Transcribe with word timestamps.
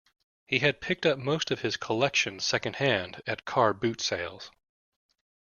He 0.47 0.57
had 0.57 0.81
picked 0.81 1.05
up 1.05 1.19
most 1.19 1.51
of 1.51 1.61
his 1.61 1.77
collection 1.77 2.39
second-hand, 2.39 3.21
at 3.27 3.45
car 3.45 3.71
boot 3.71 4.01
sales 4.01 4.49